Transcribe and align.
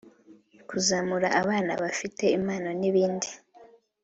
kuzamura 0.69 1.27
abana 1.41 1.71
bafite 1.81 2.23
impano 2.37 2.69
n’ibindi 2.79 3.29